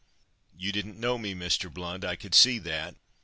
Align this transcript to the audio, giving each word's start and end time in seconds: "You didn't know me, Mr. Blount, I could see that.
"You 0.57 0.71
didn't 0.71 0.99
know 0.99 1.19
me, 1.19 1.35
Mr. 1.35 1.71
Blount, 1.71 2.03
I 2.03 2.15
could 2.15 2.33
see 2.33 2.57
that. 2.57 2.95